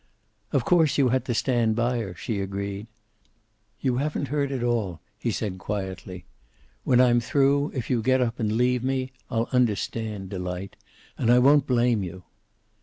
"Of 0.51 0.65
course 0.65 0.97
you 0.97 1.09
had 1.09 1.25
to 1.25 1.35
stand 1.35 1.75
by 1.75 1.99
her," 1.99 2.15
she 2.15 2.39
agreed. 2.41 2.87
"You 3.81 3.97
haven't 3.97 4.29
heard 4.29 4.51
it 4.51 4.63
all," 4.63 4.99
he 5.19 5.29
said 5.29 5.59
quietly. 5.59 6.25
"When 6.83 6.99
I'm 6.99 7.19
through, 7.19 7.69
if 7.75 7.87
you 7.91 8.01
get 8.01 8.19
up 8.19 8.39
and 8.39 8.53
leave 8.53 8.83
me, 8.83 9.11
I'll 9.29 9.47
understand, 9.51 10.29
Delight, 10.29 10.75
and 11.19 11.29
I 11.31 11.37
won't 11.37 11.67
blame 11.67 12.01
you." 12.01 12.23